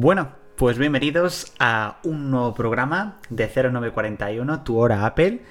Bueno, 0.00 0.28
pues 0.54 0.78
bienvenidos 0.78 1.52
a 1.58 1.98
un 2.04 2.30
nuevo 2.30 2.54
programa 2.54 3.18
de 3.30 3.48
0941, 3.48 4.62
tu 4.62 4.78
hora 4.78 5.04
Apple. 5.04 5.42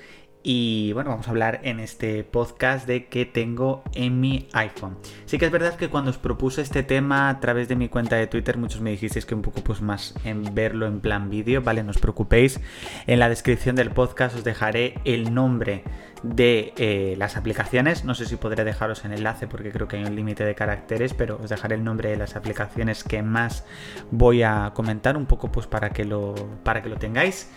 Y 0.43 0.93
bueno, 0.93 1.09
vamos 1.09 1.27
a 1.27 1.31
hablar 1.31 1.59
en 1.63 1.79
este 1.79 2.23
podcast 2.23 2.87
de 2.87 3.07
qué 3.07 3.25
tengo 3.25 3.83
en 3.93 4.19
mi 4.21 4.47
iPhone. 4.53 4.97
Sí 5.25 5.37
que 5.37 5.45
es 5.45 5.51
verdad 5.51 5.75
que 5.75 5.89
cuando 5.89 6.11
os 6.11 6.17
propuse 6.17 6.61
este 6.61 6.83
tema 6.83 7.29
a 7.29 7.39
través 7.39 7.67
de 7.67 7.75
mi 7.75 7.89
cuenta 7.89 8.15
de 8.15 8.27
Twitter, 8.27 8.57
muchos 8.57 8.79
me 8.79 8.91
dijisteis 8.91 9.25
que 9.25 9.35
un 9.35 9.41
poco 9.41 9.61
pues 9.61 9.81
más 9.81 10.15
en 10.23 10.55
verlo 10.55 10.87
en 10.87 11.01
plan 11.01 11.29
vídeo, 11.29 11.61
¿vale? 11.61 11.83
No 11.83 11.91
os 11.91 11.97
preocupéis. 11.97 12.61
En 13.07 13.19
la 13.19 13.29
descripción 13.29 13.75
del 13.75 13.91
podcast 13.91 14.37
os 14.37 14.43
dejaré 14.43 14.95
el 15.03 15.33
nombre 15.33 15.83
de 16.23 16.73
eh, 16.77 17.15
las 17.17 17.35
aplicaciones. 17.35 18.05
No 18.05 18.15
sé 18.15 18.25
si 18.25 18.35
podré 18.35 18.63
dejaros 18.63 19.05
en 19.05 19.13
enlace 19.13 19.47
porque 19.47 19.71
creo 19.71 19.87
que 19.87 19.97
hay 19.97 20.03
un 20.03 20.15
límite 20.15 20.45
de 20.45 20.55
caracteres, 20.55 21.13
pero 21.13 21.39
os 21.41 21.49
dejaré 21.49 21.75
el 21.75 21.83
nombre 21.83 22.09
de 22.09 22.17
las 22.17 22.35
aplicaciones 22.35 23.03
que 23.03 23.21
más 23.21 23.65
voy 24.11 24.43
a 24.43 24.71
comentar 24.73 25.17
un 25.17 25.25
poco 25.25 25.51
pues 25.51 25.67
para 25.67 25.89
que 25.89 26.05
lo, 26.05 26.35
para 26.63 26.81
que 26.81 26.89
lo 26.89 26.97
tengáis. 26.97 27.49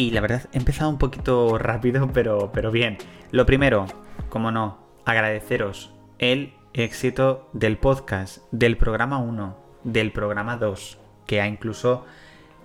Y 0.00 0.12
la 0.12 0.22
verdad, 0.22 0.48
he 0.54 0.56
empezado 0.56 0.88
un 0.88 0.96
poquito 0.96 1.58
rápido, 1.58 2.08
pero, 2.14 2.52
pero 2.54 2.70
bien. 2.70 2.96
Lo 3.32 3.44
primero, 3.44 3.84
como 4.30 4.50
no, 4.50 4.78
agradeceros 5.04 5.92
el 6.18 6.54
éxito 6.72 7.50
del 7.52 7.76
podcast, 7.76 8.38
del 8.50 8.78
programa 8.78 9.18
1, 9.18 9.58
del 9.84 10.10
programa 10.10 10.56
2, 10.56 10.98
que 11.26 11.42
ha 11.42 11.46
incluso 11.46 12.06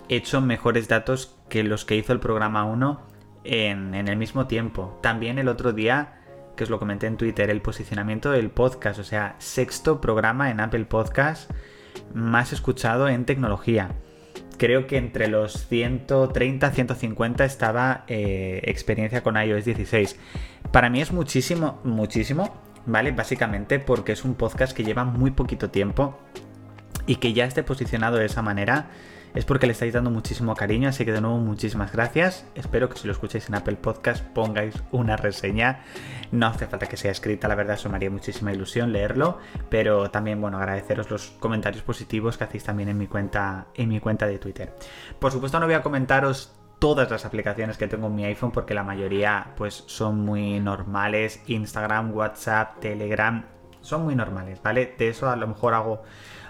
hecho 0.08 0.40
mejores 0.40 0.88
datos 0.88 1.36
que 1.50 1.62
los 1.62 1.84
que 1.84 1.96
hizo 1.96 2.14
el 2.14 2.20
programa 2.20 2.64
1 2.64 3.02
en, 3.44 3.94
en, 3.94 4.08
el 4.08 4.16
mismo 4.16 4.46
tiempo. 4.46 4.98
También 5.02 5.38
el 5.38 5.48
otro 5.48 5.74
día, 5.74 6.22
que 6.56 6.64
os 6.64 6.70
lo 6.70 6.78
comenté 6.78 7.06
en 7.06 7.18
Twitter, 7.18 7.50
el 7.50 7.60
posicionamiento 7.60 8.30
del 8.30 8.48
podcast, 8.48 8.98
o 8.98 9.04
sea, 9.04 9.36
sexto 9.40 10.00
programa 10.00 10.50
en 10.50 10.60
Apple 10.60 10.86
Podcast 10.86 11.50
más 12.14 12.54
escuchado 12.54 13.08
en 13.08 13.26
tecnología 13.26 13.90
creo 14.56 14.86
que 14.86 14.96
entre 14.96 15.28
los 15.28 15.66
130, 15.68 16.70
150 16.70 17.44
estaba 17.44 18.04
eh, 18.08 18.60
experiencia 18.64 19.22
con 19.22 19.36
iOS 19.36 19.64
16. 19.64 20.16
Para 20.72 20.90
mí 20.90 21.00
es 21.00 21.12
muchísimo, 21.12 21.80
muchísimo, 21.84 22.54
¿vale? 22.86 23.12
Básicamente 23.12 23.78
porque 23.78 24.12
es 24.12 24.24
un 24.24 24.34
podcast 24.34 24.76
que 24.76 24.84
lleva 24.84 25.04
muy 25.04 25.30
poquito 25.30 25.70
tiempo 25.70 26.18
y 27.06 27.16
que 27.16 27.32
ya 27.32 27.44
esté 27.44 27.62
posicionado 27.62 28.16
de 28.16 28.26
esa 28.26 28.42
manera 28.42 28.90
es 29.36 29.44
porque 29.44 29.66
le 29.66 29.72
estáis 29.72 29.92
dando 29.92 30.10
muchísimo 30.10 30.54
cariño, 30.56 30.88
así 30.88 31.04
que 31.04 31.12
de 31.12 31.20
nuevo 31.20 31.36
muchísimas 31.36 31.92
gracias. 31.92 32.46
Espero 32.54 32.88
que 32.88 32.96
si 32.98 33.06
lo 33.06 33.12
escucháis 33.12 33.48
en 33.48 33.54
Apple 33.54 33.76
Podcast 33.76 34.24
pongáis 34.24 34.74
una 34.92 35.18
reseña. 35.18 35.84
No 36.32 36.46
hace 36.46 36.66
falta 36.66 36.86
que 36.86 36.96
sea 36.96 37.10
escrita, 37.10 37.46
la 37.46 37.54
verdad 37.54 37.74
eso 37.74 37.90
me 37.90 37.96
haría 37.96 38.10
muchísima 38.10 38.52
ilusión 38.52 38.94
leerlo, 38.94 39.38
pero 39.68 40.10
también 40.10 40.40
bueno, 40.40 40.56
agradeceros 40.56 41.10
los 41.10 41.32
comentarios 41.38 41.82
positivos 41.82 42.38
que 42.38 42.44
hacéis 42.44 42.64
también 42.64 42.88
en 42.88 42.96
mi 42.96 43.08
cuenta 43.08 43.66
en 43.74 43.90
mi 43.90 44.00
cuenta 44.00 44.26
de 44.26 44.38
Twitter. 44.38 44.74
Por 45.18 45.30
supuesto 45.30 45.60
no 45.60 45.66
voy 45.66 45.74
a 45.74 45.82
comentaros 45.82 46.54
todas 46.78 47.10
las 47.10 47.26
aplicaciones 47.26 47.76
que 47.76 47.88
tengo 47.88 48.06
en 48.06 48.14
mi 48.14 48.24
iPhone 48.24 48.52
porque 48.52 48.72
la 48.72 48.84
mayoría 48.84 49.52
pues 49.56 49.84
son 49.86 50.24
muy 50.24 50.60
normales, 50.60 51.42
Instagram, 51.46 52.14
WhatsApp, 52.14 52.80
Telegram, 52.80 53.44
son 53.86 54.04
muy 54.04 54.14
normales, 54.14 54.60
¿vale? 54.62 54.94
De 54.98 55.08
eso 55.08 55.30
a 55.30 55.36
lo 55.36 55.46
mejor 55.46 55.74
hago 55.74 56.02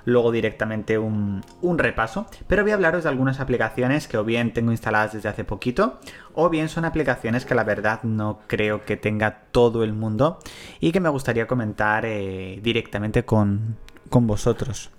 luego 0.05 0.31
directamente 0.33 0.99
un, 0.99 1.43
repaso, 1.63 2.27
pero 2.47 2.63
voy 2.63 2.71
a 2.71 2.75
hablaros 2.75 3.03
de 3.03 3.11
algunas 3.11 3.41
aplicaciones 3.41 4.09
que 4.09 4.17
o 4.17 4.25
bien 4.25 4.53
tengo 4.53 4.71
instaladas 4.71 5.13
desde 5.13 5.29
hace 5.29 5.45
poquito, 5.45 5.99
o 6.33 6.49
bien 6.49 6.69
son 6.69 6.85
aplicaciones 6.85 7.45
que 7.45 7.55
la 7.55 7.65
verdad 7.65 8.03
no 8.05 8.39
creo 8.47 8.85
que 8.85 8.97
tenga 8.97 9.43
todo 9.51 9.83
el 9.83 9.93
mundo 9.93 10.39
y 10.81 10.93
que 10.93 11.01
me 11.01 11.09
gustaría 11.09 11.47
comentar 11.47 12.07
eh, 12.07 12.61
directamente 12.63 13.25
con, 13.25 13.77
con 14.09 14.27
vosotros. 14.27 14.96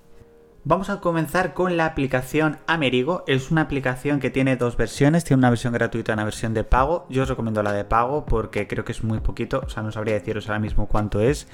Vamos 0.70 0.90
a 0.90 1.00
comenzar 1.00 1.54
con 1.54 1.78
la 1.78 1.86
aplicación 1.86 2.58
Amerigo. 2.68 3.24
Es 3.26 3.52
una 3.52 3.62
aplicación 3.62 4.20
que 4.20 4.30
tiene 4.30 4.58
dos 4.58 4.76
versiones. 4.76 5.24
Tiene 5.24 5.40
una 5.40 5.50
versión 5.50 5.72
gratuita 5.72 6.12
y 6.12 6.16
una 6.16 6.26
versión 6.26 6.54
de 6.54 6.66
pago. 6.66 7.06
Yo 7.10 7.24
os 7.24 7.30
recomiendo 7.30 7.64
la 7.64 7.72
de 7.72 7.86
pago 7.86 8.26
porque 8.26 8.68
creo 8.68 8.84
que 8.84 8.92
es 8.92 9.02
muy 9.02 9.22
poquito. 9.22 9.62
O 9.66 9.70
sea, 9.70 9.82
no 9.82 9.94
sabría 9.94 10.16
deciros 10.16 10.50
ahora 10.50 10.60
mismo 10.60 10.88
cuánto 10.88 11.22
es. 11.22 11.48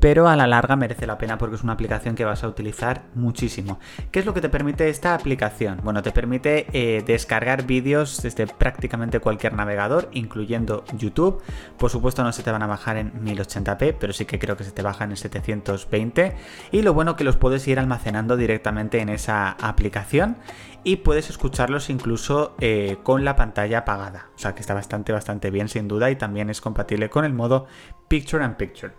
Pero 0.00 0.26
a 0.26 0.34
la 0.34 0.48
larga 0.48 0.74
merece 0.74 1.06
la 1.06 1.18
pena 1.18 1.38
porque 1.38 1.54
es 1.54 1.62
una 1.62 1.74
aplicación 1.74 2.16
que 2.16 2.24
vas 2.24 2.42
a 2.42 2.48
utilizar 2.48 3.04
muchísimo. 3.14 3.78
¿Qué 4.10 4.18
es 4.18 4.26
lo 4.26 4.34
que 4.34 4.40
te 4.40 4.48
permite 4.48 4.88
esta 4.88 5.14
aplicación? 5.14 5.78
Bueno, 5.84 6.02
te 6.02 6.10
permite 6.10 6.66
eh, 6.72 7.04
descargar 7.06 7.64
vídeos 7.64 8.22
desde 8.22 8.48
prácticamente 8.48 9.20
cualquier 9.20 9.52
navegador, 9.52 10.08
incluyendo 10.10 10.82
YouTube. 10.96 11.40
Por 11.78 11.90
supuesto 11.90 12.24
no 12.24 12.32
se 12.32 12.42
te 12.42 12.50
van 12.50 12.64
a 12.64 12.66
bajar 12.66 12.96
en 12.96 13.24
1080p, 13.24 13.94
pero 14.00 14.12
sí 14.12 14.24
que 14.24 14.40
creo 14.40 14.56
que 14.56 14.64
se 14.64 14.72
te 14.72 14.82
bajan 14.82 15.10
en 15.10 15.16
720. 15.16 16.34
Y 16.72 16.82
lo 16.82 16.92
bueno 16.92 17.14
que 17.14 17.22
los 17.22 17.36
puedes 17.36 17.68
ir 17.68 17.78
almacenando 17.78 18.36
directamente 18.36 18.47
directamente 18.48 19.00
en 19.00 19.10
esa 19.10 19.50
aplicación 19.52 20.36
y 20.84 20.96
puedes 20.96 21.28
escucharlos 21.28 21.90
incluso 21.90 22.56
eh, 22.60 22.96
con 23.02 23.24
la 23.24 23.36
pantalla 23.36 23.78
apagada. 23.78 24.30
O 24.34 24.38
sea 24.38 24.54
que 24.54 24.60
está 24.60 24.74
bastante, 24.74 25.12
bastante 25.12 25.50
bien 25.50 25.68
sin 25.68 25.86
duda 25.86 26.10
y 26.10 26.16
también 26.16 26.50
es 26.50 26.60
compatible 26.60 27.10
con 27.10 27.24
el 27.24 27.34
modo 27.34 27.66
Picture 28.08 28.42
and 28.42 28.56
Picture. 28.56 28.92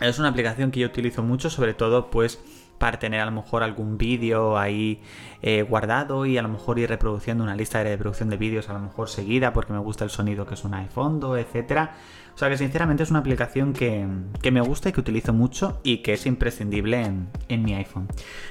Es 0.00 0.18
una 0.18 0.28
aplicación 0.28 0.70
que 0.70 0.80
yo 0.80 0.86
utilizo 0.86 1.22
mucho, 1.22 1.50
sobre 1.50 1.74
todo 1.74 2.10
pues 2.10 2.40
para 2.78 2.98
tener 2.98 3.20
a 3.20 3.26
lo 3.26 3.32
mejor 3.32 3.62
algún 3.62 3.98
vídeo 3.98 4.58
ahí 4.58 5.00
eh, 5.42 5.62
guardado 5.62 6.26
y 6.26 6.38
a 6.38 6.42
lo 6.42 6.48
mejor 6.48 6.78
ir 6.78 6.88
reproduciendo 6.88 7.44
una 7.44 7.54
lista 7.54 7.78
de 7.78 7.84
reproducción 7.84 8.28
de 8.30 8.36
vídeos 8.36 8.68
a 8.68 8.72
lo 8.72 8.80
mejor 8.80 9.08
seguida 9.08 9.52
porque 9.52 9.72
me 9.72 9.78
gusta 9.78 10.04
el 10.04 10.10
sonido 10.10 10.46
que 10.46 10.56
suena 10.56 10.80
de 10.80 10.88
fondo, 10.88 11.36
etcétera. 11.36 11.94
O 12.34 12.38
sea 12.38 12.48
que 12.48 12.58
sinceramente 12.58 13.04
es 13.04 13.10
una 13.10 13.20
aplicación 13.20 13.72
que, 13.72 14.06
me 14.50 14.60
gusta 14.60 14.88
y 14.88 14.92
que 14.92 15.00
utilizo 15.00 15.32
mucho 15.32 15.80
y 15.84 15.98
que 15.98 16.14
es 16.14 16.26
imprescindible 16.26 17.04
en, 17.48 17.64
mi 17.64 17.74
iPhone. 17.74 18.08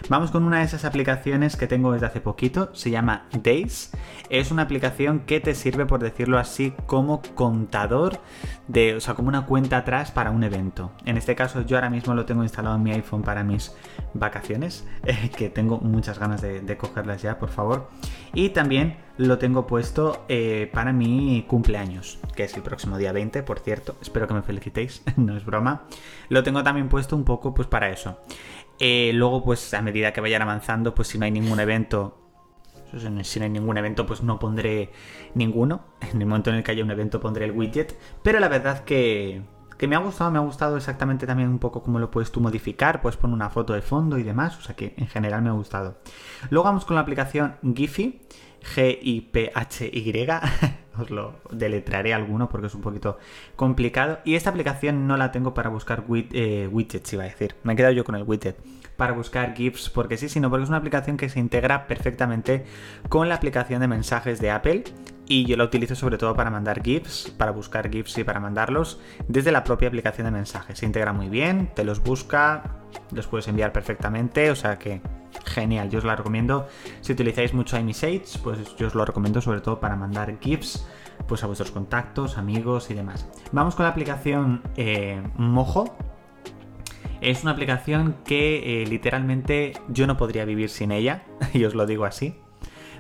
Vamos 0.08 0.32
con 0.32 0.46
una 0.46 0.60
de 0.60 0.64
esas 0.64 0.86
aplicaciones 0.86 1.58
que 1.58 1.68
tengo 1.68 1.92
desde 1.92 2.06
hace 2.06 2.22
poquito, 2.22 2.74
se 2.74 2.92
llama 2.92 3.28
Days. 3.44 3.92
Es 4.30 4.52
una 4.52 4.64
aplicación 4.64 5.22
que 5.22 5.42
te 5.42 5.54
sirve, 5.54 5.86
por 5.86 6.02
decirlo 6.02 6.40
así, 6.40 6.74
como 6.86 7.22
contador 7.36 8.22
de, 8.70 8.96
o 8.96 9.02
sea, 9.02 9.16
como 9.16 9.28
una 9.28 9.46
cuenta 9.46 9.78
atrás 9.78 10.12
para 10.12 10.32
un 10.32 10.44
evento. 10.44 10.94
En 11.06 11.18
este 11.18 11.36
caso 11.36 11.62
yo 11.62 11.76
ahora 11.76 11.90
mismo 11.90 12.14
lo 12.14 12.26
tengo 12.26 12.44
instalado 12.44 12.78
en 12.78 12.84
mi 12.84 12.92
iPhone 12.92 13.22
para 13.22 13.44
mis 13.44 13.76
vacaciones, 14.14 14.88
eh, 15.06 15.30
que 15.36 15.50
tengo 15.50 15.80
muchas 15.80 16.20
ganas 16.20 16.42
de 16.42 16.78
cogerlas 16.78 17.22
ya, 17.22 17.38
por 17.38 17.50
favor. 17.50 17.90
Y 18.34 18.50
también 18.50 18.98
lo 19.18 19.38
tengo 19.38 19.68
puesto 19.68 20.26
eh, 20.28 20.70
para 20.74 20.92
mi 20.92 21.46
cumpleaños, 21.48 22.18
que 22.36 22.44
es 22.44 22.56
el 22.56 22.64
próximo 22.64 22.98
día 22.98 23.12
20, 23.12 23.44
por 23.44 23.60
cierto. 23.60 23.96
Espero 24.02 24.28
que 24.28 24.34
me 24.34 24.42
felicitéis, 24.42 25.04
no 25.18 25.38
es 25.38 25.46
broma. 25.46 25.84
Lo 26.30 26.44
tengo 26.44 26.64
también 26.64 26.90
puesto 26.90 27.16
un 27.16 27.24
poco 27.24 27.54
pues 27.54 27.68
para 27.68 27.90
eso. 27.90 28.20
Eh, 28.80 29.12
luego, 29.14 29.44
pues 29.44 29.74
a 29.76 29.82
medida 29.82 30.14
que 30.14 30.22
vayan 30.22 30.42
avanzando, 30.42 30.96
pues 30.96 31.10
si 31.10 31.20
no 31.20 31.26
hay 31.26 31.32
ningún 31.32 31.60
evento, 31.60 32.18
si 33.24 33.40
no 33.40 33.46
hay 33.46 33.52
ningún 33.52 33.78
evento, 33.78 34.06
pues 34.06 34.24
no 34.24 34.40
pondré 34.40 34.90
ninguno. 35.36 35.86
En 36.14 36.22
el 36.22 36.28
momento 36.28 36.50
en 36.50 36.58
el 36.58 36.64
que 36.64 36.72
haya 36.72 36.84
un 36.84 36.92
evento 36.92 37.20
pondré 37.20 37.46
el 37.46 37.52
widget. 37.52 37.98
Pero 38.24 38.40
la 38.40 38.50
verdad 38.50 38.84
que, 38.84 39.44
que 39.78 39.88
me 39.88 39.95
ha 39.95 40.00
gustado, 40.00 40.31
me 40.31 40.38
ha 40.38 40.41
gustado 40.41 40.78
exactamente 40.78 41.28
también 41.28 41.50
un 41.50 41.59
poco 41.59 41.84
cómo 41.84 42.00
lo 42.00 42.11
puedes 42.11 42.31
tú 42.31 42.39
modificar, 42.39 43.01
puedes 43.01 43.17
poner 43.17 43.34
una 43.34 43.50
foto 43.50 43.73
de 43.73 43.81
fondo 43.81 44.17
y 44.17 44.23
demás, 44.23 44.57
o 44.57 44.61
sea 44.61 44.75
que 44.75 44.94
en 44.97 45.07
general 45.07 45.41
me 45.41 45.50
ha 45.50 45.53
gustado. 45.53 45.97
Luego 46.50 46.66
vamos 46.66 46.85
con 46.85 46.95
la 46.95 47.01
aplicación 47.01 47.56
Giphy, 47.63 48.22
G-I-P-H-Y. 48.63 50.28
Os 51.00 51.09
lo 51.09 51.34
deletraré 51.50 52.13
alguno 52.13 52.50
porque 52.50 52.67
es 52.67 52.75
un 52.75 52.81
poquito 52.81 53.17
complicado. 53.56 54.19
Y 54.25 54.35
esta 54.35 54.51
aplicación 54.51 55.07
no 55.07 55.17
la 55.17 55.31
tengo 55.31 55.53
para 55.53 55.69
buscar 55.69 56.03
eh, 56.09 56.69
widgets, 56.72 57.13
iba 57.13 57.23
a 57.23 57.28
decir. 57.28 57.55
Me 57.63 57.73
he 57.73 57.75
quedado 57.75 57.94
yo 57.94 58.03
con 58.03 58.16
el 58.16 58.23
widget. 58.23 58.57
Para 58.95 59.13
buscar 59.13 59.55
GIFs 59.55 59.90
porque 59.90 60.17
sí, 60.17 60.29
sino 60.29 60.51
porque 60.51 60.63
es 60.63 60.69
una 60.69 60.78
aplicación 60.78 61.17
que 61.17 61.29
se 61.29 61.40
integra 61.40 61.88
perfectamente 61.88 62.66
con 63.09 63.28
la 63.28 63.35
aplicación 63.35 63.81
de 63.81 63.88
mensajes 63.88 64.40
de 64.40 64.51
Apple. 64.51 64.84
Y 65.25 65.45
yo 65.45 65.56
la 65.56 65.63
utilizo 65.63 65.95
sobre 65.95 66.17
todo 66.17 66.35
para 66.35 66.50
mandar 66.50 66.84
GIFs, 66.84 67.34
para 67.38 67.51
buscar 67.51 67.89
GIFs 67.89 68.17
y 68.17 68.23
para 68.23 68.39
mandarlos 68.39 69.00
desde 69.28 69.51
la 69.51 69.63
propia 69.63 69.88
aplicación 69.88 70.25
de 70.25 70.31
mensajes. 70.31 70.79
Se 70.79 70.85
integra 70.85 71.13
muy 71.13 71.29
bien, 71.29 71.72
te 71.73 71.85
los 71.85 72.03
busca, 72.03 72.81
los 73.11 73.28
puedes 73.28 73.47
enviar 73.47 73.72
perfectamente, 73.72 74.51
o 74.51 74.56
sea 74.56 74.78
que 74.78 75.01
genial, 75.45 75.89
yo 75.89 76.00
os 76.00 76.06
la 76.06 76.16
recomiendo. 76.16 76.67
Si 77.01 77.13
utilizáis 77.13 77.53
mucho 77.53 77.78
iMessage, 77.78 78.40
pues 78.43 78.75
yo 78.75 78.87
os 78.87 78.96
lo 78.96 79.05
recomiendo 79.05 79.41
sobre 79.41 79.61
todo 79.61 79.79
para 79.79 79.96
mandar 79.96 80.40
GIFs 80.40 80.85
pues 81.28 81.43
a 81.43 81.47
vuestros 81.47 81.72
contactos, 81.72 82.37
amigos 82.37 82.90
y 82.91 82.93
demás. 82.93 83.28
Vamos 83.52 83.76
con 83.76 83.84
la 83.84 83.91
aplicación 83.91 84.61
eh, 84.76 85.22
Mojo. 85.37 85.96
Es 87.22 87.43
una 87.43 87.52
aplicación 87.52 88.17
que 88.26 88.81
eh, 88.81 88.85
literalmente 88.85 89.73
yo 89.87 90.08
no 90.08 90.17
podría 90.17 90.43
vivir 90.43 90.69
sin 90.69 90.91
ella, 90.91 91.23
y 91.53 91.64
os 91.64 91.76
lo 91.76 91.85
digo 91.85 92.05
así. 92.05 92.35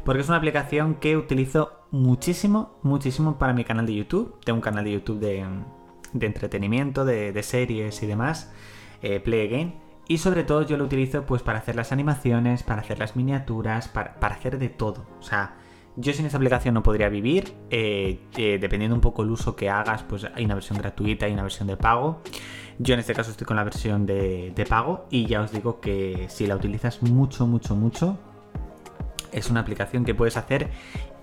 Porque 0.05 0.21
es 0.21 0.27
una 0.27 0.37
aplicación 0.37 0.95
que 0.95 1.17
utilizo 1.17 1.82
muchísimo, 1.93 2.71
muchísimo 2.81 3.37
para 3.37 3.53
mi 3.53 3.63
canal 3.63 3.85
de 3.85 3.93
YouTube. 3.93 4.35
Tengo 4.43 4.57
un 4.57 4.61
canal 4.61 4.83
de 4.83 4.91
YouTube 4.91 5.19
de, 5.19 5.45
entretenimiento, 6.25 7.05
de, 7.05 7.43
series 7.43 8.01
y 8.01 8.07
demás, 8.07 8.51
eh, 9.01 9.19
Play 9.19 9.47
Again. 9.47 9.75
Y 10.07 10.17
sobre 10.17 10.43
todo 10.43 10.63
yo 10.63 10.75
lo 10.75 10.83
utilizo 10.83 11.25
pues 11.25 11.43
para 11.43 11.59
hacer 11.59 11.75
las 11.75 11.93
animaciones, 11.93 12.63
para 12.63 12.81
hacer 12.81 12.99
las 12.99 13.15
miniaturas, 13.15 13.87
para, 13.87 14.17
hacer 14.19 14.57
de 14.57 14.69
todo. 14.69 15.05
O 15.19 15.21
sea, 15.21 15.55
yo 15.95 16.11
sin 16.13 16.25
esta 16.25 16.37
aplicación 16.37 16.73
no 16.73 16.83
podría 16.83 17.09
vivir. 17.09 17.53
Eh, 17.69 18.19
eh, 18.37 18.57
dependiendo 18.59 18.95
un 18.95 19.01
poco 19.01 19.21
el 19.21 19.29
uso 19.29 19.55
que 19.55 19.69
hagas, 19.69 20.01
pues 20.03 20.25
hay 20.33 20.45
una 20.45 20.55
versión 20.55 20.79
gratuita 20.79 21.29
y 21.29 21.33
una 21.33 21.43
versión 21.43 21.67
de 21.67 21.77
pago. 21.77 22.21
Yo 22.79 22.95
en 22.95 23.01
este 23.01 23.13
caso 23.13 23.29
estoy 23.29 23.45
con 23.45 23.55
la 23.55 23.63
versión 23.63 24.07
de, 24.07 24.51
de 24.53 24.65
pago 24.65 25.05
y 25.11 25.27
ya 25.27 25.41
os 25.41 25.51
digo 25.51 25.79
que 25.79 26.25
si 26.27 26.47
la 26.47 26.55
utilizas 26.55 27.03
mucho, 27.03 27.45
mucho, 27.45 27.75
mucho, 27.75 28.17
es 29.31 29.49
una 29.49 29.59
aplicación 29.59 30.05
que 30.05 30.15
puedes 30.15 30.37
hacer 30.37 30.71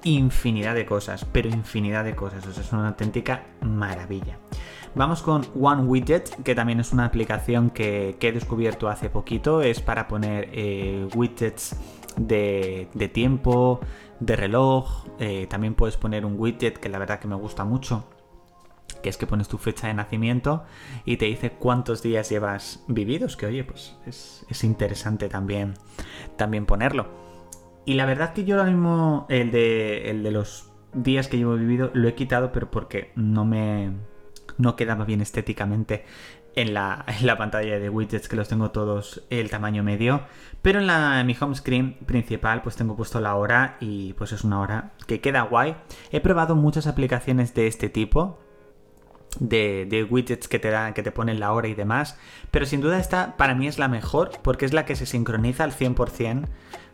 infinidad 0.05 0.75
de 0.75 0.87
cosas, 0.87 1.25
pero 1.25 1.49
infinidad 1.49 2.05
de 2.05 2.15
cosas. 2.15 2.47
O 2.47 2.51
es 2.51 2.73
una 2.73 2.89
auténtica 2.89 3.45
maravilla. 3.61 4.39
Vamos 4.95 5.23
con 5.23 5.47
One 5.61 5.83
Widget, 5.83 6.43
que 6.43 6.55
también 6.55 6.81
es 6.81 6.93
una 6.93 7.05
aplicación 7.05 7.71
que, 7.71 8.17
he 8.21 8.33
descubierto 8.33 8.89
hace 8.89 9.09
poquito. 9.09 9.63
Es 9.63 9.81
para 9.81 10.09
poner 10.09 10.49
eh, 10.53 11.07
widgets 11.15 11.77
de, 12.17 13.11
tiempo, 13.13 13.81
de 14.19 14.37
reloj. 14.37 15.07
Eh, 15.21 15.47
también 15.49 15.75
puedes 15.75 15.97
poner 15.97 16.25
un 16.25 16.35
widget 16.39 16.79
que 16.79 16.89
la 16.89 16.99
verdad 16.99 17.21
que 17.21 17.29
me 17.29 17.37
gusta 17.37 17.65
mucho. 17.65 18.05
Que 19.01 19.09
es 19.09 19.17
que 19.17 19.29
pones 19.29 19.47
tu 19.47 19.59
fecha 19.59 19.87
de 19.87 19.95
nacimiento 19.95 20.65
y 21.05 21.17
te 21.17 21.27
dice 21.27 21.53
cuántos 21.53 22.03
días 22.03 22.29
llevas 22.29 22.83
vividos. 22.89 23.37
Que 23.37 23.47
oye, 23.47 23.63
pues 23.63 23.97
es, 24.07 24.45
es 24.49 24.65
interesante 24.65 25.29
también, 25.29 25.75
también 26.37 26.67
ponerlo. 26.67 27.30
Y 27.85 27.95
la 27.95 28.07
verdad 28.07 28.33
que 28.33 28.45
yo 28.45 28.57
ahora 28.59 28.71
mismo 28.71 29.27
el 29.29 29.51
de, 29.51 30.11
el 30.11 30.23
de 30.23 30.31
los 30.31 30.71
días 30.93 31.29
que 31.29 31.39
llevo 31.39 31.55
vivido 31.55 31.91
lo 31.95 32.09
he 32.09 32.15
quitado, 32.15 32.53
pero 32.53 32.71
porque 32.71 33.13
no 33.17 33.45
me 33.45 33.93
no 34.59 34.77
quedaba 34.77 35.05
bien 35.05 35.21
estéticamente 35.21 36.05
en 36.55 36.75
la, 36.75 37.05
en 37.07 37.27
la, 37.27 37.39
pantalla 37.39 37.79
de 37.79 37.89
widgets 37.89 38.29
que 38.29 38.37
los 38.37 38.49
tengo 38.49 38.71
todos 38.71 39.23
el 39.31 39.51
tamaño 39.51 39.83
medio. 39.83 40.23
Pero 40.63 40.81
en, 40.81 40.87
la, 40.87 41.23
mi 41.25 41.37
home 41.41 41.55
screen 41.55 41.95
principal 42.07 42.63
pues 42.63 42.77
tengo 42.77 42.97
puesto 42.97 43.21
la 43.21 43.35
hora 43.37 43.77
y 43.81 44.13
pues 44.15 44.33
es 44.33 44.45
una 44.45 44.61
hora 44.61 44.93
que 45.07 45.21
queda 45.21 45.43
guay. 45.43 45.77
He 46.11 46.21
probado 46.21 46.57
muchas 46.57 46.87
aplicaciones 46.87 47.55
de 47.55 47.67
este 47.67 47.89
tipo. 47.89 48.39
De, 49.39 49.87
de, 49.89 50.03
widgets 50.03 50.49
que 50.49 50.59
te 50.59 50.71
dan, 50.71 50.93
que 50.93 51.05
te 51.05 51.13
ponen 51.13 51.39
la 51.39 51.53
hora 51.53 51.69
y 51.69 51.75
demás. 51.75 52.19
Pero 52.51 52.67
sin 52.67 52.81
duda 52.81 52.99
esta 52.99 53.37
para 53.37 53.55
mí 53.55 53.69
es 53.69 53.79
la 53.79 53.87
mejor 53.87 54.33
porque 54.43 54.65
es 54.65 54.73
la 54.73 54.85
que 54.85 54.97
se 54.97 55.07
sincroniza 55.07 55.63
al 55.63 55.71
100% 55.71 56.47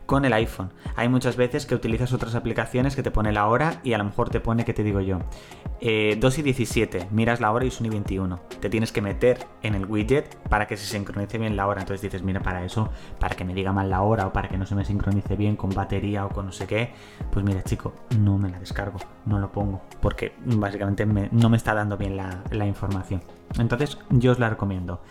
con 0.07 0.25
el 0.25 0.33
iPhone. 0.33 0.71
Hay 0.95 1.09
muchas 1.09 1.35
veces 1.35 1.67
que 1.67 1.75
utilizas 1.75 2.13
otras 2.13 2.33
aplicaciones 2.33 2.95
que 2.95 3.03
te 3.03 3.11
pone 3.11 3.31
la 3.31 3.45
hora 3.45 3.79
y 3.83 3.93
a 3.93 3.99
lo 3.99 4.05
mejor 4.05 4.29
te 4.29 4.39
pone, 4.39 4.65
¿qué 4.65 4.73
te 4.73 4.83
digo 4.83 5.01
yo? 5.01 5.19
2 5.19 5.81
eh, 5.81 6.17
y 6.37 6.41
17, 6.41 7.09
miras 7.11 7.39
la 7.39 7.51
hora 7.51 7.65
y 7.65 7.69
son 7.69 7.85
y 7.85 7.89
21. 7.89 8.39
Te 8.59 8.69
tienes 8.69 8.91
que 8.91 9.01
meter 9.01 9.45
en 9.61 9.75
el 9.75 9.85
widget 9.85 10.35
para 10.49 10.65
que 10.65 10.77
se 10.77 10.85
sincronice 10.85 11.37
bien 11.37 11.55
la 11.55 11.67
hora. 11.67 11.81
Entonces 11.81 12.01
dices, 12.01 12.23
mira, 12.23 12.39
para 12.39 12.65
eso, 12.65 12.89
para 13.19 13.35
que 13.35 13.45
me 13.45 13.53
diga 13.53 13.71
mal 13.73 13.89
la 13.89 14.01
hora 14.01 14.27
o 14.27 14.33
para 14.33 14.47
que 14.47 14.57
no 14.57 14.65
se 14.65 14.73
me 14.73 14.85
sincronice 14.85 15.35
bien 15.35 15.55
con 15.55 15.69
batería 15.69 16.25
o 16.25 16.29
con 16.29 16.47
no 16.47 16.51
sé 16.51 16.65
qué, 16.65 16.93
pues 17.29 17.45
mira, 17.45 17.61
chico, 17.63 17.93
no 18.17 18.37
me 18.37 18.49
la 18.49 18.59
descargo, 18.59 18.97
no 19.25 19.37
lo 19.37 19.51
pongo, 19.51 19.81
porque 20.01 20.33
básicamente 20.45 21.05
no 21.05 21.49
me 21.49 21.57
está 21.57 21.73
dando 21.73 21.97
bien 21.97 22.17
la, 22.17 22.43
la 22.49 22.65
información. 22.65 23.21
Entonces, 23.59 23.97
yo 24.09 24.31
os 24.31 24.39
la 24.39 24.49
recomiendo. 24.49 25.01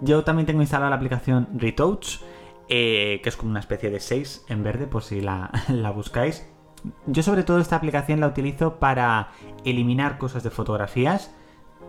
Yo 0.00 0.24
también 0.24 0.46
tengo 0.46 0.62
instalada 0.62 0.90
la 0.90 0.96
aplicación 0.96 1.48
Retouch 1.54 2.20
eh, 2.68 3.20
que 3.22 3.28
es 3.28 3.36
como 3.36 3.50
una 3.50 3.60
especie 3.60 3.90
de 3.90 4.00
6 4.00 4.46
en 4.48 4.62
verde, 4.62 4.86
por 4.86 5.02
si 5.02 5.20
la, 5.20 5.50
buscáis. 5.94 6.48
Yo 7.06 7.22
sobre 7.22 7.42
todo 7.42 7.58
esta 7.58 7.76
aplicación 7.76 8.20
la 8.20 8.28
utilizo 8.28 8.78
para 8.78 9.30
eliminar 9.64 10.18
cosas 10.18 10.42
de 10.42 10.50
fotografías 10.50 11.34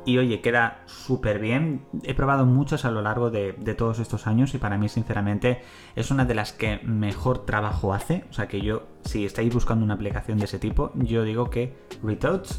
y 0.05 0.17
oye, 0.17 0.41
queda 0.41 0.81
súper 0.85 1.39
bien. 1.39 1.85
He 2.03 2.13
probado 2.13 2.45
muchas 2.45 2.85
a 2.85 2.91
lo 2.91 3.01
largo 3.01 3.29
de, 3.29 3.53
de, 3.53 3.75
todos 3.75 3.99
estos 3.99 4.25
años 4.25 4.55
y 4.55 4.57
para 4.57 4.77
mí 4.77 4.87
sinceramente 4.89 5.61
es 5.95 6.09
una 6.11 6.25
de 6.25 6.33
las 6.33 6.53
que 6.53 6.79
mejor 6.83 7.45
trabajo 7.45 7.93
hace. 7.93 8.23
O 8.29 8.33
sea 8.33 8.47
que 8.47 8.61
yo, 8.61 8.87
si 9.03 9.25
estáis 9.25 9.53
buscando 9.53 9.83
una 9.83 9.95
aplicación 9.95 10.39
de 10.39 10.45
ese 10.45 10.59
tipo, 10.59 10.91
yo 10.95 11.23
digo 11.23 11.49
que 11.49 11.75
Retouch 12.01 12.49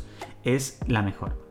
es 0.44 0.78
la 0.86 1.02
mejor. 1.02 1.48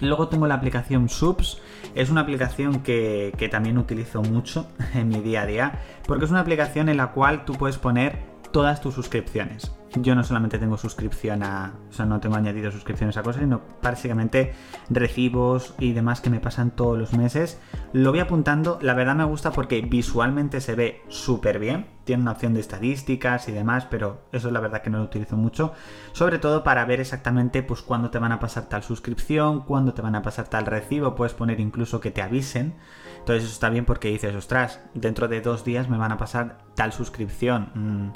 Luego 0.00 0.28
tengo 0.28 0.46
la 0.46 0.54
aplicación 0.54 1.08
Subs. 1.08 1.60
Es 1.94 2.10
una 2.10 2.22
aplicación 2.22 2.80
que, 2.80 3.48
también 3.50 3.78
utilizo 3.78 4.22
mucho 4.22 4.68
en 4.94 5.08
mi 5.08 5.20
día 5.20 5.42
a 5.42 5.46
día 5.46 5.72
porque 6.06 6.24
es 6.24 6.30
una 6.30 6.40
aplicación 6.40 6.88
en 6.88 6.96
la 6.96 7.12
cual 7.12 7.44
tú 7.44 7.54
puedes 7.54 7.78
poner 7.78 8.18
todas 8.52 8.80
tus 8.80 8.94
suscripciones 8.94 9.72
yo 9.96 10.14
no 10.14 10.22
solamente 10.22 10.58
tengo 10.58 10.76
suscripción 10.76 11.42
a. 11.42 11.74
O 11.88 11.92
sea, 11.92 12.06
no 12.06 12.20
tengo 12.20 12.36
añadido 12.36 12.70
suscripciones 12.70 13.16
a 13.16 13.22
cosas, 13.22 13.42
sino 13.42 13.60
básicamente 13.82 14.52
recibos 14.88 15.74
y 15.78 15.92
demás 15.92 16.20
que 16.20 16.30
me 16.30 16.40
pasan 16.40 16.70
todos 16.70 16.96
los 16.96 17.12
meses. 17.12 17.60
Lo 17.92 18.10
voy 18.10 18.20
apuntando, 18.20 18.78
la 18.82 18.94
verdad 18.94 19.16
me 19.16 19.24
gusta 19.24 19.50
porque 19.50 19.80
visualmente 19.82 20.60
se 20.60 20.74
ve 20.74 21.02
súper 21.08 21.58
bien. 21.58 21.86
Tiene 22.04 22.22
una 22.22 22.32
opción 22.32 22.54
de 22.54 22.60
estadísticas 22.60 23.48
y 23.48 23.52
demás, 23.52 23.86
pero 23.90 24.22
eso 24.32 24.48
es 24.48 24.52
la 24.52 24.60
verdad 24.60 24.82
que 24.82 24.90
no 24.90 24.98
lo 24.98 25.04
utilizo 25.04 25.36
mucho. 25.36 25.72
Sobre 26.12 26.38
todo 26.38 26.62
para 26.62 26.84
ver 26.84 27.00
exactamente 27.00 27.62
pues 27.62 27.82
cuándo 27.82 28.10
te 28.10 28.18
van 28.18 28.32
a 28.32 28.40
pasar 28.40 28.68
tal 28.68 28.82
suscripción, 28.82 29.60
cuándo 29.62 29.92
te 29.92 30.02
van 30.02 30.14
a 30.14 30.22
pasar 30.22 30.48
tal 30.48 30.66
recibo. 30.66 31.14
Puedes 31.14 31.34
poner 31.34 31.58
incluso 31.60 32.00
que 32.00 32.10
te 32.10 32.22
avisen. 32.22 32.74
Entonces 33.18 33.44
eso 33.44 33.52
está 33.52 33.70
bien 33.70 33.84
porque 33.84 34.08
dices, 34.08 34.34
ostras, 34.34 34.80
dentro 34.94 35.28
de 35.28 35.40
dos 35.40 35.64
días 35.64 35.88
me 35.88 35.98
van 35.98 36.12
a 36.12 36.18
pasar 36.18 36.58
tal 36.74 36.92
suscripción. 36.92 37.70
Mm, 37.74 38.12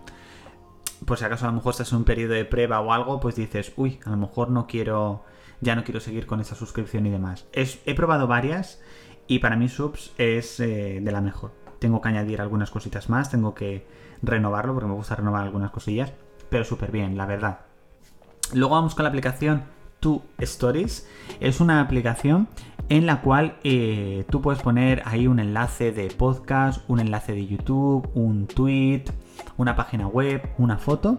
por 1.07 1.19
si 1.19 1.25
acaso 1.25 1.47
a 1.47 1.49
lo 1.49 1.55
mejor 1.55 1.73
estás 1.73 1.93
en 1.93 1.99
un 1.99 2.05
periodo 2.05 2.35
de 2.35 2.45
prueba 2.45 2.81
o 2.81 2.93
algo, 2.93 3.21
pues 3.21 3.37
dices, 3.37 3.73
uy, 3.77 4.01
a 4.05 4.11
lo 4.11 4.17
mejor 4.17 4.51
no 4.51 4.67
quiero, 4.67 5.25
ya 5.61 5.77
no 5.77 5.85
quiero 5.85 6.01
seguir 6.01 6.27
con 6.27 6.41
esa 6.41 6.55
suscripción 6.55 7.07
y 7.07 7.11
demás. 7.11 7.47
he 7.53 7.95
probado 7.95 8.27
varias 8.27 8.81
y 9.27 9.39
para 9.39 9.57
mí 9.57 9.69
Subs 9.69 10.13
es 10.19 10.61
eh, 10.61 11.01
de 11.03 11.13
la 11.13 11.21
mejor. 11.21 11.53
Tengo 11.79 12.01
que 12.01 12.09
añadir 12.09 12.41
algunas 12.41 12.71
cositas 12.71 13.09
más, 13.09 13.31
tengo 13.31 13.55
que 13.55 13.87
renovarlo 14.23 14.75
porque 14.75 14.89
me 14.89 14.95
gusta 14.95 15.17
renovar 15.17 15.43
algunas 15.43 15.71
cosillas, 15.71 16.13
pero 16.49 16.65
súper 16.65 16.91
bien, 16.91 17.17
la 17.17 17.27
verdad. 17.27 17.61
Luego 18.53 18.75
vamos 18.75 18.95
con 18.95 19.05
la 19.05 19.09
aplicación 19.09 19.65
Two 20.01 20.23
Stories. 20.39 21.09
Es 21.41 21.61
una 21.61 21.81
aplicación 21.81 22.49
en 22.91 23.07
la 23.07 23.23
cual 23.23 23.57
eh, 23.65 24.25
tú 24.31 24.43
puedes 24.43 24.63
poner 24.63 25.03
ahí 25.07 25.27
un 25.27 25.41
enlace 25.41 25.93
de 25.93 26.09
podcast, 26.09 26.89
un 26.89 27.01
enlace 27.01 27.33
de 27.33 27.47
YouTube, 27.47 28.11
un 28.15 28.47
tweet, 28.47 29.05
una 29.57 29.77
página 29.77 30.07
web, 30.07 30.51
una 30.59 30.79
foto 30.79 31.19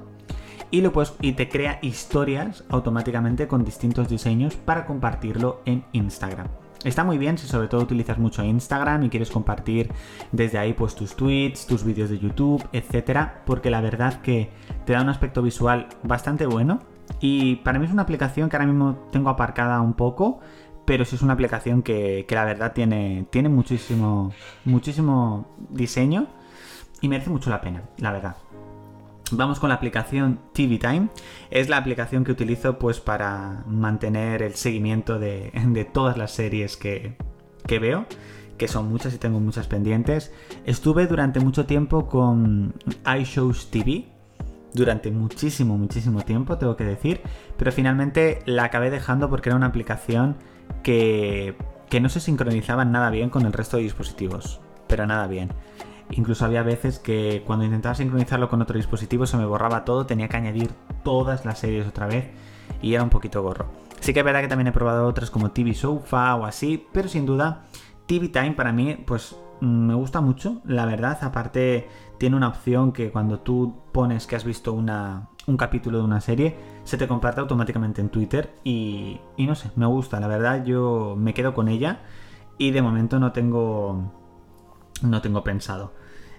y, 0.71 0.81
lo 0.81 0.91
puedes, 0.91 1.13
y 1.21 1.33
te 1.33 1.49
crea 1.49 1.79
historias 1.81 2.63
automáticamente 2.69 3.47
con 3.47 3.63
distintos 3.63 4.09
diseños 4.09 4.55
para 4.55 4.85
compartirlo 4.85 5.61
en 5.65 5.85
Instagram. 5.91 6.47
Está 6.83 7.03
muy 7.03 7.17
bien 7.17 7.37
si 7.37 7.47
sobre 7.47 7.67
todo 7.67 7.81
utilizas 7.81 8.19
mucho 8.19 8.43
Instagram 8.43 9.03
y 9.03 9.09
quieres 9.09 9.31
compartir 9.31 9.91
desde 10.31 10.59
ahí 10.59 10.73
pues 10.73 10.93
tus 10.93 11.15
tweets, 11.15 11.65
tus 11.65 11.83
vídeos 11.83 12.11
de 12.11 12.19
YouTube, 12.19 12.63
etcétera, 12.73 13.41
porque 13.45 13.71
la 13.71 13.81
verdad 13.81 14.21
que 14.21 14.51
te 14.85 14.93
da 14.93 15.01
un 15.01 15.09
aspecto 15.09 15.41
visual 15.41 15.87
bastante 16.03 16.45
bueno 16.45 16.81
y 17.19 17.57
para 17.57 17.79
mí 17.79 17.85
es 17.85 17.91
una 17.91 18.03
aplicación 18.03 18.49
que 18.49 18.55
ahora 18.55 18.67
mismo 18.67 19.07
tengo 19.11 19.29
aparcada 19.29 19.81
un 19.81 19.93
poco, 19.93 20.41
pero 20.85 21.05
sí 21.05 21.15
es 21.15 21.23
una 21.23 21.33
aplicación 21.33 21.81
que, 21.81 22.25
que 22.27 22.35
la 22.35 22.45
verdad 22.45 22.73
tiene, 22.73 23.25
tiene 23.31 23.49
muchísimo, 23.49 24.31
muchísimo 24.63 25.55
diseño 25.69 26.27
y 27.05 27.07
merece 27.07 27.29
mucho 27.29 27.51
la 27.51 27.61
pena, 27.61 27.83
la 27.99 28.11
verdad. 28.11 28.35
Vamos 29.31 29.59
con 29.59 29.69
la 29.69 29.75
aplicación 29.75 30.39
TV 30.53 30.79
Time. 30.79 31.09
Es 31.51 31.69
la 31.69 31.77
aplicación 31.77 32.23
que 32.23 32.31
utilizo 32.31 32.79
pues 32.79 32.99
para 32.99 33.63
mantener 33.67 34.41
el 34.41 34.55
seguimiento 34.55 35.19
de, 35.19 35.51
todas 35.93 36.17
las 36.17 36.31
series 36.31 36.77
que, 36.77 37.15
que, 37.67 37.77
veo, 37.77 38.05
que 38.57 38.67
son 38.67 38.89
muchas 38.89 39.13
y 39.13 39.17
tengo 39.19 39.39
muchas 39.39 39.67
pendientes. 39.67 40.31
Estuve 40.65 41.05
durante 41.05 41.39
mucho 41.39 41.67
tiempo 41.67 42.07
con 42.07 42.73
iShows 43.19 43.69
TV, 43.69 44.05
durante 44.73 45.11
muchísimo, 45.11 45.77
muchísimo 45.77 46.23
tiempo, 46.23 46.57
tengo 46.57 46.75
que 46.75 46.85
decir, 46.85 47.21
pero 47.55 47.71
finalmente 47.71 48.39
la 48.45 48.63
acabé 48.63 48.89
dejando 48.89 49.29
porque 49.29 49.49
era 49.49 49.55
una 49.55 49.67
aplicación 49.67 50.37
que, 50.81 51.55
que 51.87 51.99
no 51.99 52.09
se 52.09 52.19
sincronizaba 52.19 52.83
nada 52.83 53.11
bien 53.11 53.29
con 53.29 53.45
el 53.45 53.53
resto 53.53 53.77
de 53.77 53.83
dispositivos, 53.83 54.59
pero 54.87 55.05
nada 55.05 55.27
bien. 55.27 55.51
Incluso 56.11 56.45
había 56.45 56.63
veces 56.63 56.99
que 56.99 57.43
cuando 57.45 57.65
intentaba 57.65 57.95
sincronizarlo 57.95 58.49
con 58.49 58.61
otro 58.61 58.77
dispositivo 58.77 59.25
se 59.25 59.37
me 59.37 59.45
borraba 59.45 59.85
todo, 59.85 60.05
tenía 60.05 60.27
que 60.27 60.37
añadir 60.37 60.69
todas 61.03 61.45
las 61.45 61.59
series 61.59 61.87
otra 61.87 62.07
vez 62.07 62.29
y 62.81 62.93
era 62.93 63.03
un 63.03 63.09
poquito 63.09 63.41
gorro. 63.41 63.65
Sí 63.99 64.13
que 64.13 64.19
es 64.19 64.25
verdad 64.25 64.41
que 64.41 64.47
también 64.47 64.67
he 64.67 64.71
probado 64.71 65.07
otras 65.07 65.31
como 65.31 65.51
TV 65.51 65.73
Sofa 65.73 66.35
o 66.35 66.45
así, 66.45 66.85
pero 66.91 67.09
sin 67.09 67.25
duda 67.25 67.65
TV 68.05 68.29
Time 68.29 68.51
para 68.51 68.71
mí 68.71 68.95
pues 69.05 69.35
me 69.61 69.95
gusta 69.95 70.21
mucho, 70.21 70.61
la 70.65 70.85
verdad. 70.85 71.17
Aparte 71.21 71.87
tiene 72.19 72.35
una 72.35 72.49
opción 72.49 72.91
que 72.91 73.11
cuando 73.11 73.39
tú 73.39 73.81
pones 73.91 74.27
que 74.27 74.35
has 74.35 74.43
visto 74.43 74.73
una, 74.73 75.29
un 75.47 75.57
capítulo 75.57 75.97
de 75.97 76.03
una 76.03 76.21
serie, 76.21 76.55
se 76.83 76.97
te 76.97 77.07
comparte 77.07 77.41
automáticamente 77.41 78.01
en 78.01 78.09
Twitter 78.09 78.53
y, 78.63 79.19
y 79.37 79.47
no 79.47 79.55
sé, 79.55 79.71
me 79.75 79.85
gusta, 79.85 80.19
la 80.19 80.27
verdad 80.27 80.63
yo 80.65 81.15
me 81.17 81.33
quedo 81.33 81.53
con 81.53 81.67
ella 81.67 82.01
y 82.57 82.71
de 82.71 82.81
momento 82.81 83.19
no 83.19 83.31
tengo 83.31 84.24
no 85.01 85.21
tengo 85.21 85.43
pensado 85.43 85.93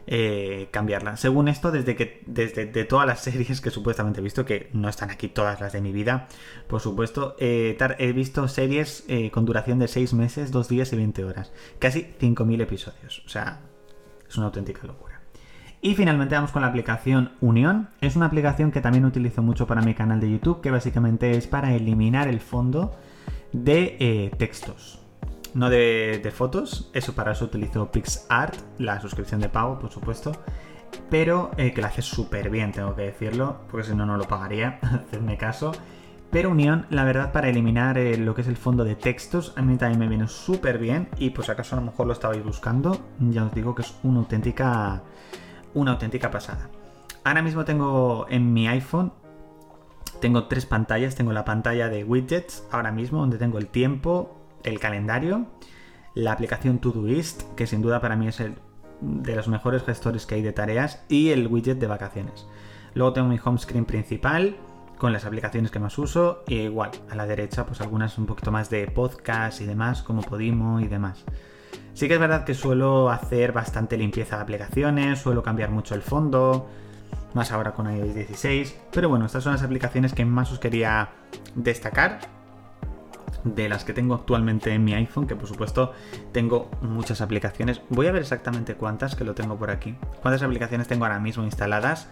eh, 0.09 0.69
cambiarla. 0.71 1.17
Según 1.17 1.49
esto, 1.49 1.73
desde 1.73 1.97
que 1.97 2.23
desde 2.27 2.67
de 2.67 2.85
todas 2.85 3.09
las 3.09 3.21
series 3.25 3.61
que 3.61 3.71
supuestamente 3.71 4.21
he 4.21 4.23
visto, 4.23 4.45
que 4.45 4.71
no 4.73 4.89
están 4.89 5.11
aquí 5.11 5.27
todas 5.27 5.61
las 5.61 5.73
de 5.73 5.81
mi 5.81 5.91
vida, 5.91 6.29
por 6.69 6.81
supuesto, 6.81 7.35
eh, 7.41 7.77
he 7.99 8.13
visto 8.13 8.47
series 8.47 9.05
eh, 9.09 9.33
con 9.33 9.45
duración 9.45 9.81
de 9.81 9.89
6 9.89 10.15
meses, 10.15 10.53
2 10.53 10.69
días 10.69 10.93
y 10.93 10.97
20 10.97 11.25
horas. 11.25 11.53
Casi 11.81 12.07
5.000 12.21 12.63
episodios. 12.63 13.25
O 13.27 13.29
sea, 13.29 13.63
es 14.29 14.37
una 14.37 14.47
auténtica 14.47 14.87
locura. 14.87 15.23
Y 15.83 15.97
finalmente 15.97 16.37
vamos 16.37 16.53
con 16.53 16.63
la 16.63 16.69
aplicación 16.69 17.33
Unión. 17.41 17.89
Es 18.01 18.15
una 18.15 18.27
aplicación 18.27 18.71
que 18.71 18.81
también 18.81 19.07
utilizo 19.07 19.43
mucho 19.43 19.67
para 19.67 19.83
mi 19.83 19.95
canal 19.95 20.21
de 20.21 20.31
YouTube, 20.31 20.61
que 20.61 20.71
básicamente 20.71 21.37
es 21.37 21.49
para 21.49 21.75
eliminar 21.75 22.29
el 22.29 22.39
fondo 22.39 22.97
de 23.53 24.31
textos 24.39 25.06
no 25.57 25.71
de, 25.71 26.33
fotos. 26.35 26.91
Eso 26.93 27.15
para 27.15 27.33
eso 27.33 27.47
utilizo 27.47 27.91
PixArt, 27.91 28.55
la 28.79 29.01
suscripción 29.01 29.41
de 29.41 29.49
pago, 29.49 29.79
por 29.79 29.91
supuesto. 29.91 30.33
pero 31.11 31.51
eh, 31.57 31.73
que 31.73 31.81
lo 31.81 31.87
hace 31.87 32.03
súper 32.03 32.51
bien, 32.51 32.73
tengo 32.73 32.95
que 32.95 33.03
decirlo, 33.03 33.61
porque 33.71 33.89
si 33.89 33.95
no, 33.95 34.07
no 34.07 34.17
lo 34.17 34.25
pagaría, 34.25 34.79
hacedme 34.83 35.37
caso. 35.37 35.73
Pero 36.31 36.51
Unión, 36.51 36.87
la 36.91 37.05
verdad, 37.05 37.33
para 37.33 37.49
eliminar 37.49 37.97
eh, 37.97 38.19
lo 38.19 38.35
que 38.35 38.43
es 38.43 38.49
el 38.49 38.57
fondo 38.57 38.85
de 38.85 38.97
textos, 38.97 39.55
a 39.57 39.63
mí 39.63 39.77
también 39.77 39.99
me 39.99 40.09
viene 40.09 40.29
súper 40.29 40.79
bien. 40.79 41.09
Y 41.19 41.31
pues 41.31 41.49
acaso 41.49 41.75
a 41.75 41.81
lo 41.81 41.87
mejor 41.87 42.07
lo 42.07 42.13
estabais 42.13 42.45
buscando, 42.45 43.01
ya 43.19 43.45
os 43.45 43.55
digo 43.55 43.75
que 43.75 43.83
es 43.83 43.95
una 44.03 44.19
auténtica, 44.19 45.03
una 45.73 45.93
auténtica 45.93 46.31
pasada. 46.31 46.69
Ahora 47.25 47.43
mismo 47.43 47.65
tengo 47.65 48.27
en 48.29 48.53
mi 48.53 48.69
iPhone, 48.69 49.13
tengo 50.21 50.45
tres 50.45 50.67
pantallas. 50.67 51.15
Tengo 51.15 51.33
la 51.33 51.45
pantalla 51.45 51.89
de 51.89 52.05
widgets, 52.05 52.67
ahora 52.71 52.91
mismo, 52.91 53.21
donde 53.21 53.39
tengo 53.39 53.59
el 53.59 53.69
tiempo, 53.69 54.36
el 54.65 54.81
calendario, 54.81 55.47
la 56.15 56.33
aplicación 56.33 56.79
Todoist, 56.79 57.43
que 57.55 57.67
sin 57.67 57.83
duda 57.83 58.01
para 58.01 58.17
mí 58.17 58.29
es 58.29 58.41
el 58.41 58.55
de 59.01 59.37
los 59.37 59.49
mejores 59.49 59.83
gestores 59.83 60.27
que 60.27 60.37
hay 60.37 60.43
de 60.43 60.53
tareas, 60.53 61.05
y 61.09 61.31
el 61.31 61.47
widget 61.47 61.79
de 61.79 61.87
vacaciones. 61.87 62.47
Luego 62.95 63.13
tengo 63.13 63.29
mi 63.29 63.39
home 63.43 63.59
screen 63.59 63.85
principal, 63.85 64.57
con 64.99 65.13
las 65.13 65.25
aplicaciones 65.25 65.71
que 65.71 65.79
más 65.79 65.99
uso. 65.99 66.43
Y 66.47 66.57
igual, 66.57 66.91
a 67.11 67.15
la 67.15 67.27
derecha, 67.27 67.67
pues 67.67 67.81
algunas 67.81 68.19
un 68.19 68.27
poquito 68.27 68.51
más 68.51 68.71
de 68.71 68.87
podcast 68.87 69.61
y 69.61 69.67
demás, 69.67 70.03
como 70.03 70.23
Podimo 70.23 70.81
y 70.81 70.89
demás. 70.89 71.25
Sí 71.95 72.09
que 72.09 72.15
es 72.15 72.21
verdad 72.21 72.45
que 72.45 72.55
suelo 72.55 73.11
hacer 73.11 73.53
bastante 73.53 73.97
limpieza 73.97 74.37
de 74.37 74.43
aplicaciones, 74.43 75.19
suelo 75.19 75.43
cambiar 75.43 75.71
mucho 75.71 75.95
el 75.95 76.03
fondo, 76.03 76.69
más 77.35 77.53
ahora 77.53 77.73
con 77.73 77.95
iOS 77.95 78.15
16. 78.15 78.79
Pero 78.93 79.09
bueno, 79.09 79.27
estas 79.27 79.45
son 79.45 79.53
las 79.53 79.63
aplicaciones 79.63 80.13
que 80.13 80.25
más 80.25 80.53
os 80.53 80.59
quería 80.59 81.11
destacar 81.55 82.36
de 83.45 83.69
las 83.69 83.85
que 83.85 83.93
tengo 83.93 84.15
actualmente 84.15 84.73
en 84.73 84.85
mi 84.85 84.95
iPhone, 84.95 85.27
que 85.27 85.37
por 85.37 85.49
supuesto 85.49 85.93
tengo 86.33 86.71
muchas 86.81 87.21
aplicaciones. 87.21 87.81
Voy 87.91 88.07
a 88.07 88.13
ver 88.13 88.23
exactamente 88.23 88.75
cuántas, 88.75 89.15
que 89.15 89.25
lo 89.25 89.35
tengo 89.35 89.57
por 89.57 89.71
aquí. 89.71 89.97
¿Cuántas 90.23 90.43
aplicaciones 90.43 90.89
tengo 90.89 91.05
ahora 91.05 91.21
mismo 91.21 91.45
instaladas? 91.45 92.09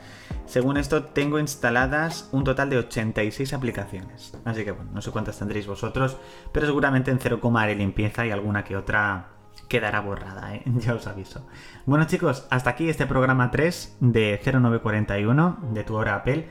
Según 0.47 0.76
esto, 0.76 1.04
tengo 1.04 1.38
instaladas 1.38 2.28
un 2.33 2.44
total 2.44 2.71
de 2.71 2.78
86 2.78 3.52
aplicaciones. 3.52 4.37
Así 4.44 4.64
que 4.64 4.73
bueno, 4.73 4.90
no 4.92 5.02
sé 5.02 5.11
cuántas 5.11 5.38
tendréis 5.38 5.66
vosotros, 5.66 6.16
pero 6.52 6.66
seguramente 6.66 7.11
en 7.11 7.18
0, 7.18 7.40
haré 7.56 7.75
limpieza 7.75 8.26
y 8.26 8.30
alguna 8.30 8.64
que 8.64 8.76
otra 8.76 9.28
quedará 9.68 10.00
borrada, 10.00 10.54
¿eh? 10.54 10.62
ya 10.78 10.94
os 10.94 11.06
aviso. 11.06 11.47
Bueno 11.87 12.04
chicos, 12.06 12.47
hasta 12.50 12.71
aquí 12.71 12.88
este 12.88 13.06
programa 13.06 13.50
3 13.50 13.97
de 14.00 14.40
0941 14.42 15.59
de 15.73 15.85
tu 15.85 15.97
hora 15.97 16.16
Apple. 16.16 16.49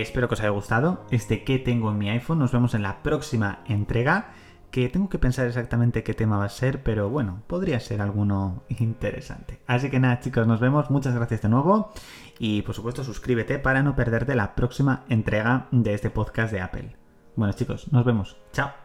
Espero 0.00 0.26
que 0.26 0.34
os 0.34 0.40
haya 0.40 0.48
gustado 0.48 1.04
este 1.10 1.44
que 1.44 1.58
tengo 1.58 1.90
en 1.90 1.98
mi 1.98 2.08
iPhone. 2.08 2.38
Nos 2.38 2.50
vemos 2.50 2.72
en 2.72 2.82
la 2.82 3.02
próxima 3.02 3.58
entrega. 3.66 4.30
Que 4.70 4.88
tengo 4.88 5.10
que 5.10 5.18
pensar 5.18 5.46
exactamente 5.46 6.02
qué 6.02 6.14
tema 6.14 6.38
va 6.38 6.46
a 6.46 6.48
ser, 6.48 6.82
pero 6.82 7.10
bueno, 7.10 7.42
podría 7.46 7.78
ser 7.78 8.00
alguno 8.00 8.62
interesante. 8.70 9.60
Así 9.66 9.90
que 9.90 10.00
nada, 10.00 10.18
chicos, 10.20 10.46
nos 10.46 10.60
vemos. 10.60 10.88
Muchas 10.88 11.14
gracias 11.14 11.42
de 11.42 11.50
nuevo. 11.50 11.92
Y 12.38 12.62
por 12.62 12.74
supuesto, 12.74 13.04
suscríbete 13.04 13.58
para 13.58 13.82
no 13.82 13.94
perderte 13.94 14.34
la 14.34 14.54
próxima 14.54 15.04
entrega 15.10 15.68
de 15.72 15.92
este 15.92 16.08
podcast 16.08 16.50
de 16.54 16.62
Apple. 16.62 16.96
Bueno, 17.36 17.52
chicos, 17.52 17.92
nos 17.92 18.06
vemos. 18.06 18.38
Chao. 18.50 18.81